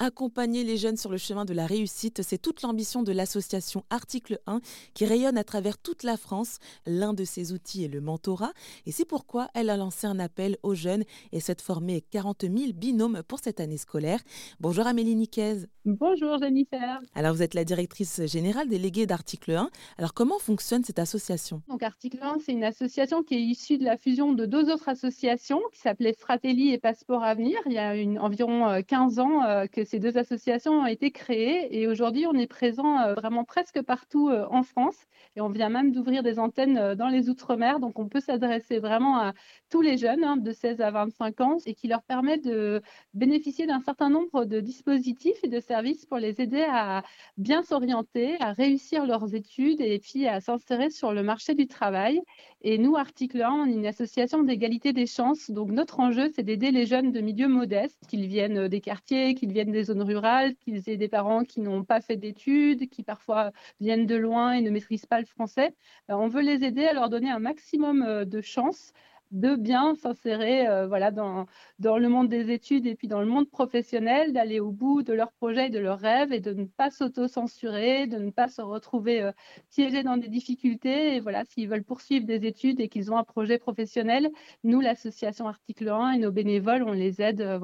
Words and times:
Accompagner 0.00 0.62
les 0.62 0.76
jeunes 0.76 0.96
sur 0.96 1.10
le 1.10 1.16
chemin 1.16 1.44
de 1.44 1.52
la 1.52 1.66
réussite, 1.66 2.22
c'est 2.22 2.38
toute 2.38 2.62
l'ambition 2.62 3.02
de 3.02 3.10
l'association 3.10 3.82
Article 3.90 4.38
1 4.46 4.60
qui 4.94 5.04
rayonne 5.04 5.36
à 5.36 5.42
travers 5.42 5.76
toute 5.76 6.04
la 6.04 6.16
France. 6.16 6.58
L'un 6.86 7.14
de 7.14 7.24
ses 7.24 7.52
outils 7.52 7.82
est 7.82 7.88
le 7.88 8.00
mentorat 8.00 8.52
et 8.86 8.92
c'est 8.92 9.04
pourquoi 9.04 9.48
elle 9.54 9.70
a 9.70 9.76
lancé 9.76 10.06
un 10.06 10.20
appel 10.20 10.56
aux 10.62 10.76
jeunes 10.76 11.02
et 11.32 11.40
souhaite 11.40 11.62
former 11.62 12.00
40 12.12 12.42
000 12.42 12.54
binômes 12.74 13.24
pour 13.26 13.40
cette 13.40 13.58
année 13.58 13.76
scolaire. 13.76 14.20
Bonjour 14.60 14.86
Amélie 14.86 15.16
Niquez. 15.16 15.64
Bonjour 15.84 16.38
Jennifer. 16.38 17.00
Alors 17.16 17.34
vous 17.34 17.42
êtes 17.42 17.54
la 17.54 17.64
directrice 17.64 18.24
générale 18.26 18.68
déléguée 18.68 19.06
d'Article 19.06 19.50
1. 19.50 19.68
Alors 19.96 20.14
comment 20.14 20.38
fonctionne 20.38 20.84
cette 20.84 21.00
association? 21.00 21.60
Donc 21.66 21.82
Article 21.82 22.18
1, 22.22 22.36
c'est 22.46 22.52
une 22.52 22.62
association 22.62 23.24
qui 23.24 23.34
est 23.34 23.42
issue 23.42 23.78
de 23.78 23.84
la 23.84 23.96
fusion 23.96 24.32
de 24.32 24.46
deux 24.46 24.70
autres 24.70 24.88
associations 24.88 25.60
qui 25.72 25.80
s'appelaient 25.80 26.14
Fratelli 26.16 26.72
et 26.72 26.78
Passeport 26.78 27.24
Avenir. 27.24 27.58
Il 27.66 27.72
y 27.72 27.78
a 27.78 27.96
une, 27.96 28.20
environ 28.20 28.80
15 28.86 29.18
euh, 29.18 29.22
ans 29.22 29.44
euh, 29.44 29.66
que 29.66 29.87
ces 29.88 29.98
deux 29.98 30.18
associations 30.18 30.72
ont 30.72 30.86
été 30.86 31.10
créées 31.10 31.76
et 31.76 31.86
aujourd'hui 31.88 32.26
on 32.26 32.34
est 32.34 32.46
présent 32.46 33.00
euh, 33.00 33.14
vraiment 33.14 33.44
presque 33.44 33.80
partout 33.82 34.28
euh, 34.28 34.46
en 34.50 34.62
France 34.62 34.96
et 35.34 35.40
on 35.40 35.48
vient 35.48 35.70
même 35.70 35.92
d'ouvrir 35.92 36.22
des 36.22 36.38
antennes 36.38 36.76
euh, 36.76 36.94
dans 36.94 37.08
les 37.08 37.30
Outre-mer 37.30 37.80
donc 37.80 37.98
on 37.98 38.08
peut 38.08 38.20
s'adresser 38.20 38.78
vraiment 38.78 39.18
à 39.18 39.32
tous 39.70 39.80
les 39.80 39.96
jeunes 39.96 40.24
hein, 40.24 40.36
de 40.36 40.52
16 40.52 40.80
à 40.80 40.90
25 40.90 41.40
ans 41.40 41.56
et 41.64 41.74
qui 41.74 41.88
leur 41.88 42.02
permet 42.02 42.38
de 42.38 42.82
bénéficier 43.14 43.66
d'un 43.66 43.80
certain 43.80 44.10
nombre 44.10 44.44
de 44.44 44.60
dispositifs 44.60 45.38
et 45.42 45.48
de 45.48 45.60
services 45.60 46.04
pour 46.06 46.18
les 46.18 46.40
aider 46.40 46.66
à 46.68 47.02
bien 47.36 47.62
s'orienter, 47.62 48.36
à 48.40 48.52
réussir 48.52 49.06
leurs 49.06 49.34
études 49.34 49.80
et 49.80 49.98
puis 49.98 50.26
à 50.26 50.40
s'insérer 50.40 50.90
sur 50.90 51.12
le 51.12 51.22
marché 51.22 51.54
du 51.54 51.66
travail. 51.66 52.20
Et 52.62 52.76
nous, 52.76 52.96
Article 52.96 53.42
1, 53.42 53.50
on 53.50 53.66
est 53.66 53.72
une 53.72 53.86
association 53.86 54.42
d'égalité 54.42 54.92
des 54.92 55.06
chances. 55.06 55.50
Donc 55.50 55.70
notre 55.70 56.00
enjeu, 56.00 56.28
c'est 56.34 56.42
d'aider 56.42 56.72
les 56.72 56.86
jeunes 56.86 57.12
de 57.12 57.20
milieux 57.20 57.48
modestes, 57.48 58.04
qu'ils 58.08 58.26
viennent 58.26 58.68
des 58.68 58.80
quartiers, 58.80 59.34
qu'ils 59.34 59.52
viennent 59.52 59.70
des 59.70 59.77
zones 59.84 60.02
rurales, 60.02 60.54
qu'ils 60.56 60.88
aient 60.88 60.96
des 60.96 61.08
parents 61.08 61.44
qui 61.44 61.60
n'ont 61.60 61.84
pas 61.84 62.00
fait 62.00 62.16
d'études, 62.16 62.88
qui 62.88 63.02
parfois 63.02 63.52
viennent 63.80 64.06
de 64.06 64.16
loin 64.16 64.52
et 64.52 64.60
ne 64.60 64.70
maîtrisent 64.70 65.06
pas 65.06 65.20
le 65.20 65.26
français. 65.26 65.74
Euh, 66.10 66.14
on 66.14 66.28
veut 66.28 66.42
les 66.42 66.64
aider 66.64 66.84
à 66.86 66.92
leur 66.92 67.08
donner 67.08 67.30
un 67.30 67.38
maximum 67.38 68.02
euh, 68.02 68.24
de 68.24 68.40
chances 68.40 68.92
de 69.30 69.56
bien 69.56 69.94
s'insérer 69.94 70.66
euh, 70.68 70.86
voilà, 70.86 71.10
dans, 71.10 71.46
le 71.78 72.08
monde 72.08 72.28
des 72.28 72.50
études 72.50 72.86
et 72.86 72.94
puis 72.94 73.08
dans 73.08 73.20
le 73.20 73.26
monde 73.26 73.50
professionnel, 73.50 74.32
d'aller 74.32 74.60
au 74.60 74.70
bout 74.70 75.02
de 75.02 75.12
leurs 75.12 75.32
projets 75.32 75.66
et 75.66 75.70
de 75.70 75.78
leurs 75.78 75.98
rêves 75.98 76.32
et 76.32 76.40
de 76.40 76.52
ne 76.52 76.64
pas 76.64 76.90
s'auto-censurer, 76.90 78.06
de 78.06 78.18
ne 78.18 78.30
pas 78.30 78.48
se 78.48 78.62
retrouver 78.62 79.22
euh, 79.22 79.32
piégés 79.70 80.02
dans 80.02 80.16
des 80.16 80.28
difficultés. 80.28 81.16
Et 81.16 81.20
voilà, 81.20 81.44
s'ils 81.44 81.68
veulent 81.68 81.84
poursuivre 81.84 82.26
des 82.26 82.46
études 82.46 82.80
et 82.80 82.88
qu'ils 82.88 83.12
ont 83.12 83.18
un 83.18 83.24
projet 83.24 83.58
professionnel, 83.58 84.30
nous, 84.64 84.80
l'association 84.80 85.46
Article 85.48 85.88
1 85.88 86.12
et 86.12 86.18
nos 86.18 86.32
bénévoles, 86.32 86.82
on 86.82 86.92
les 86.92 87.20
aide 87.22 87.40
euh, 87.40 87.58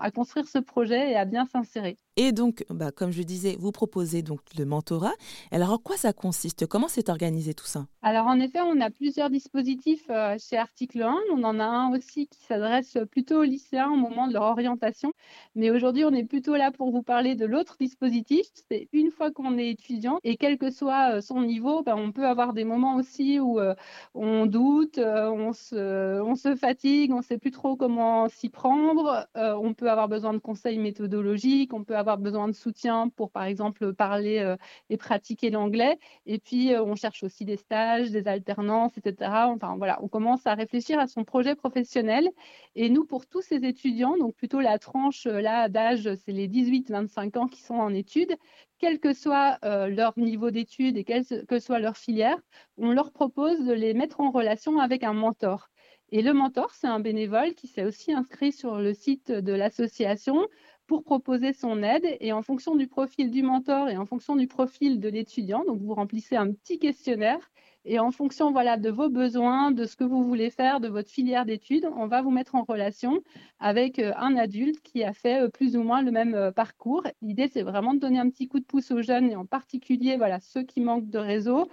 à 0.00 0.10
construire 0.10 0.48
ce 0.48 0.58
projet 0.58 1.12
et 1.12 1.16
à 1.16 1.24
bien 1.24 1.46
s'insérer. 1.46 1.96
Et 2.16 2.32
donc, 2.32 2.64
bah, 2.70 2.92
comme 2.92 3.10
je 3.10 3.22
disais, 3.22 3.56
vous 3.58 3.72
proposez 3.72 4.22
donc 4.22 4.40
le 4.58 4.64
mentorat. 4.64 5.14
Alors, 5.50 5.72
en 5.72 5.78
quoi 5.78 5.96
ça 5.96 6.12
consiste? 6.12 6.66
Comment 6.66 6.88
c'est 6.88 7.08
organisé 7.08 7.54
tout 7.54 7.66
ça? 7.66 7.86
Alors, 8.02 8.26
en 8.26 8.40
effet, 8.40 8.60
on 8.60 8.80
a 8.80 8.90
plusieurs 8.90 9.30
dispositifs 9.30 10.10
chez 10.38 10.56
Article 10.56 11.06
on 11.32 11.42
en 11.44 11.60
a 11.60 11.64
un 11.64 11.92
aussi 11.92 12.26
qui 12.26 12.38
s'adresse 12.40 12.98
plutôt 13.10 13.40
aux 13.40 13.44
lycéens 13.44 13.90
au 13.90 13.96
moment 13.96 14.28
de 14.28 14.32
leur 14.32 14.44
orientation. 14.44 15.12
Mais 15.54 15.70
aujourd'hui, 15.70 16.04
on 16.04 16.12
est 16.12 16.24
plutôt 16.24 16.56
là 16.56 16.70
pour 16.70 16.90
vous 16.90 17.02
parler 17.02 17.34
de 17.34 17.46
l'autre 17.46 17.76
dispositif. 17.78 18.46
C'est 18.68 18.88
une 18.92 19.10
fois 19.10 19.30
qu'on 19.30 19.58
est 19.58 19.70
étudiant 19.70 20.18
et 20.24 20.36
quel 20.36 20.58
que 20.58 20.70
soit 20.70 21.16
euh, 21.16 21.20
son 21.20 21.42
niveau, 21.42 21.82
ben, 21.82 21.96
on 21.96 22.12
peut 22.12 22.26
avoir 22.26 22.52
des 22.52 22.64
moments 22.64 22.96
aussi 22.96 23.40
où 23.40 23.58
euh, 23.58 23.74
on 24.14 24.46
doute, 24.46 24.98
euh, 24.98 25.30
on, 25.30 25.52
se, 25.52 26.20
on 26.20 26.34
se 26.34 26.54
fatigue, 26.54 27.12
on 27.12 27.18
ne 27.18 27.22
sait 27.22 27.38
plus 27.38 27.50
trop 27.50 27.76
comment 27.76 28.28
s'y 28.28 28.48
prendre. 28.48 29.26
on 29.34 29.74
peut 29.74 29.90
avoir 29.90 30.08
besoin 30.08 30.32
de 30.32 30.38
conseils 30.38 30.78
méthodologiques, 30.78 31.72
on 31.74 31.84
peut 31.84 31.96
avoir 31.96 32.05
besoin 32.14 32.46
de 32.46 32.52
soutien 32.52 33.08
pour, 33.08 33.32
par 33.32 33.42
exemple, 33.42 33.92
parler 33.92 34.54
et 34.90 34.96
pratiquer 34.96 35.50
l'anglais. 35.50 35.98
Et 36.26 36.38
puis, 36.38 36.72
on 36.76 36.94
cherche 36.94 37.24
aussi 37.24 37.44
des 37.44 37.56
stages, 37.56 38.12
des 38.12 38.28
alternances, 38.28 38.96
etc. 38.98 39.30
Enfin, 39.48 39.74
voilà, 39.76 39.98
on 40.02 40.08
commence 40.08 40.46
à 40.46 40.54
réfléchir 40.54 41.00
à 41.00 41.08
son 41.08 41.24
projet 41.24 41.56
professionnel. 41.56 42.30
Et 42.74 42.90
nous, 42.90 43.04
pour 43.04 43.26
tous 43.26 43.42
ces 43.42 43.64
étudiants, 43.64 44.16
donc 44.18 44.34
plutôt 44.34 44.60
la 44.60 44.78
tranche 44.78 45.26
euh, 45.26 45.40
là 45.40 45.68
d'âge, 45.68 46.08
c'est 46.24 46.32
les 46.32 46.48
18-25 46.48 47.38
ans 47.38 47.48
qui 47.48 47.62
sont 47.62 47.74
en 47.74 47.92
études, 47.94 48.36
quel 48.78 49.00
que 49.00 49.12
soit 49.12 49.58
euh, 49.64 49.88
leur 49.88 50.18
niveau 50.18 50.50
d'études 50.50 50.96
et 50.96 51.04
quelle 51.04 51.24
que 51.46 51.58
soit 51.58 51.78
leur 51.78 51.96
filière, 51.96 52.38
on 52.76 52.92
leur 52.92 53.12
propose 53.12 53.64
de 53.64 53.72
les 53.72 53.94
mettre 53.94 54.20
en 54.20 54.30
relation 54.30 54.78
avec 54.78 55.02
un 55.04 55.14
mentor. 55.14 55.68
Et 56.12 56.22
le 56.22 56.32
mentor, 56.32 56.70
c'est 56.72 56.86
un 56.86 57.00
bénévole 57.00 57.54
qui 57.54 57.66
s'est 57.66 57.84
aussi 57.84 58.12
inscrit 58.12 58.52
sur 58.52 58.76
le 58.78 58.94
site 58.94 59.32
de 59.32 59.52
l'association 59.52 60.46
pour 60.86 61.04
proposer 61.04 61.52
son 61.52 61.82
aide. 61.82 62.16
Et 62.20 62.32
en 62.32 62.42
fonction 62.42 62.76
du 62.76 62.86
profil 62.86 63.30
du 63.30 63.42
mentor 63.42 63.88
et 63.88 63.96
en 63.96 64.06
fonction 64.06 64.36
du 64.36 64.46
profil 64.46 65.00
de 65.00 65.08
l'étudiant, 65.08 65.64
donc 65.64 65.80
vous 65.80 65.94
remplissez 65.94 66.36
un 66.36 66.52
petit 66.52 66.78
questionnaire 66.78 67.50
et 67.86 68.00
en 68.00 68.10
fonction 68.10 68.50
voilà, 68.50 68.76
de 68.76 68.90
vos 68.90 69.08
besoins, 69.08 69.70
de 69.70 69.84
ce 69.84 69.94
que 69.94 70.02
vous 70.02 70.24
voulez 70.24 70.50
faire, 70.50 70.80
de 70.80 70.88
votre 70.88 71.08
filière 71.08 71.46
d'études, 71.46 71.88
on 71.96 72.08
va 72.08 72.20
vous 72.20 72.32
mettre 72.32 72.56
en 72.56 72.64
relation 72.64 73.22
avec 73.60 74.00
euh, 74.00 74.12
un 74.16 74.36
adulte 74.36 74.82
qui 74.82 75.04
a 75.04 75.12
fait 75.12 75.44
euh, 75.44 75.48
plus 75.48 75.76
ou 75.76 75.84
moins 75.84 76.02
le 76.02 76.10
même 76.10 76.34
euh, 76.34 76.50
parcours. 76.50 77.04
L'idée, 77.22 77.46
c'est 77.46 77.62
vraiment 77.62 77.94
de 77.94 78.00
donner 78.00 78.18
un 78.18 78.28
petit 78.28 78.48
coup 78.48 78.58
de 78.58 78.64
pouce 78.64 78.90
aux 78.90 79.02
jeunes 79.02 79.30
et 79.30 79.36
en 79.36 79.46
particulier 79.46 80.16
voilà, 80.16 80.40
ceux 80.40 80.64
qui 80.64 80.80
manquent 80.80 81.08
de 81.08 81.18
réseau, 81.18 81.68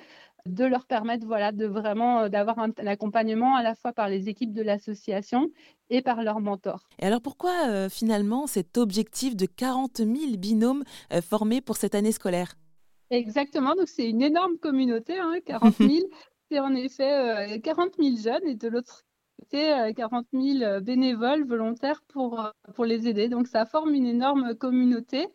de 0.46 0.66
leur 0.66 0.86
permettre 0.86 1.26
voilà, 1.26 1.52
de 1.52 1.66
vraiment 1.66 2.30
d'avoir 2.30 2.60
un, 2.60 2.72
accompagnement 2.86 3.56
à 3.56 3.64
la 3.64 3.76
fois 3.76 3.94
par 3.94 4.10
les 4.10 4.30
équipes 4.30 4.54
de 4.54 4.62
l'association 4.62 5.50
et 5.90 6.02
par 6.02 6.22
leurs 6.22 6.42
mentors. 6.42 6.88
Et 7.00 7.06
alors 7.06 7.22
pourquoi 7.22 7.90
finalement 7.90 8.48
cet 8.48 8.78
objectif 8.78 9.36
de 9.36 9.46
40 9.46 9.98
000 9.98 10.38
binômes 10.38 10.84
formés 11.22 11.62
pour 11.62 11.78
cette 11.78 11.96
année 11.96 12.12
scolaire? 12.12 12.56
Exactement, 13.14 13.76
donc 13.76 13.88
c'est 13.88 14.10
une 14.10 14.24
énorme 14.24 14.58
communauté, 14.58 15.20
hein, 15.20 15.36
40 15.46 15.76
000. 15.78 15.92
c'est 16.50 16.60
en 16.60 16.74
effet 16.74 17.60
40 17.62 17.92
euh, 18.00 18.04
000 18.04 18.16
jeunes 18.18 18.48
et 18.48 18.56
de 18.56 18.68
l'autre 18.68 19.04
côté, 19.40 19.94
40 19.96 20.26
euh, 20.34 20.40
000 20.60 20.82
bénévoles 20.82 21.46
volontaires 21.46 22.02
pour, 22.08 22.40
euh, 22.40 22.50
pour 22.74 22.86
les 22.86 23.08
aider. 23.08 23.30
Donc 23.30 23.48
ça 23.48 23.66
forme 23.66 23.94
une 23.94 24.08
énorme 24.08 24.56
communauté. 24.56 25.28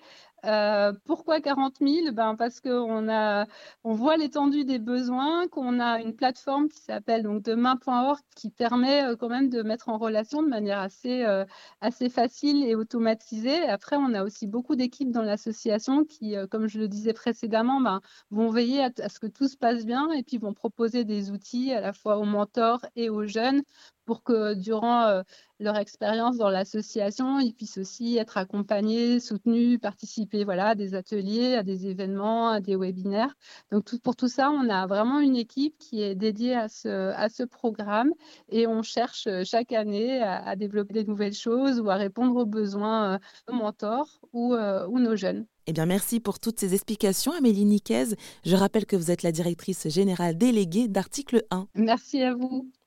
Euh, 0.44 0.92
pourquoi 1.04 1.40
40 1.40 1.78
000 1.80 2.12
ben 2.12 2.36
Parce 2.36 2.60
qu'on 2.60 3.08
on 3.84 3.92
voit 3.92 4.16
l'étendue 4.16 4.64
des 4.64 4.78
besoins, 4.78 5.48
qu'on 5.48 5.80
a 5.80 6.00
une 6.00 6.14
plateforme 6.14 6.68
qui 6.68 6.80
s'appelle 6.80 7.24
demain.org 7.42 8.18
qui 8.36 8.50
permet 8.50 9.04
euh, 9.04 9.16
quand 9.16 9.28
même 9.28 9.48
de 9.48 9.62
mettre 9.62 9.88
en 9.88 9.98
relation 9.98 10.42
de 10.42 10.48
manière 10.48 10.78
assez, 10.78 11.24
euh, 11.24 11.44
assez 11.80 12.08
facile 12.08 12.64
et 12.64 12.74
automatisée. 12.76 13.62
Après, 13.68 13.96
on 13.96 14.14
a 14.14 14.22
aussi 14.22 14.46
beaucoup 14.46 14.76
d'équipes 14.76 15.10
dans 15.10 15.22
l'association 15.22 16.04
qui, 16.04 16.36
comme 16.50 16.68
je 16.68 16.78
le 16.78 16.88
disais 16.88 17.12
précédemment, 17.12 17.80
ben, 17.80 18.00
vont 18.30 18.50
veiller 18.50 18.84
à, 18.84 19.08
ce 19.08 19.18
que 19.18 19.26
tout 19.26 19.48
se 19.48 19.56
passe 19.56 19.84
bien 19.84 20.12
et 20.12 20.22
puis 20.22 20.38
vont 20.38 20.54
proposer 20.54 21.04
des 21.04 21.30
outils 21.30 21.72
à 21.72 21.80
la 21.80 21.92
fois 21.92 22.18
aux 22.18 22.24
mentors 22.24 22.84
et 22.94 23.10
aux 23.10 23.26
jeunes 23.26 23.62
pour 24.08 24.22
que 24.22 24.54
durant 24.54 25.22
leur 25.60 25.76
expérience 25.76 26.38
dans 26.38 26.48
l'association, 26.48 27.40
ils 27.40 27.52
puissent 27.52 27.76
aussi 27.76 28.16
être 28.16 28.38
accompagnés, 28.38 29.20
soutenus, 29.20 29.78
participer 29.78 30.44
voilà, 30.44 30.68
à 30.68 30.74
des 30.74 30.94
ateliers, 30.94 31.56
à 31.56 31.62
des 31.62 31.88
événements, 31.88 32.48
à 32.48 32.60
des 32.60 32.74
webinaires. 32.74 33.34
Donc 33.70 33.84
tout, 33.84 33.98
pour 33.98 34.16
tout 34.16 34.28
ça, 34.28 34.50
on 34.50 34.70
a 34.70 34.86
vraiment 34.86 35.20
une 35.20 35.36
équipe 35.36 35.76
qui 35.76 36.00
est 36.00 36.14
dédiée 36.14 36.54
à 36.54 36.70
ce, 36.70 37.12
à 37.12 37.28
ce 37.28 37.42
programme 37.42 38.14
et 38.48 38.66
on 38.66 38.82
cherche 38.82 39.28
chaque 39.44 39.72
année 39.72 40.22
à, 40.22 40.42
à 40.42 40.56
développer 40.56 40.94
des 40.94 41.04
nouvelles 41.04 41.34
choses 41.34 41.78
ou 41.78 41.90
à 41.90 41.96
répondre 41.96 42.34
aux 42.34 42.46
besoins 42.46 43.18
de 43.46 43.52
nos 43.52 43.58
mentors 43.58 44.22
ou, 44.32 44.54
ou 44.54 44.98
nos 44.98 45.16
jeunes. 45.16 45.44
Eh 45.66 45.74
bien, 45.74 45.84
merci 45.84 46.18
pour 46.18 46.40
toutes 46.40 46.58
ces 46.58 46.72
explications, 46.72 47.32
Amélie 47.32 47.66
Niquez. 47.66 48.16
Je 48.42 48.56
rappelle 48.56 48.86
que 48.86 48.96
vous 48.96 49.10
êtes 49.10 49.22
la 49.22 49.32
directrice 49.32 49.86
générale 49.88 50.38
déléguée 50.38 50.88
d'Article 50.88 51.44
1. 51.50 51.68
Merci 51.74 52.22
à 52.22 52.34
vous. 52.34 52.72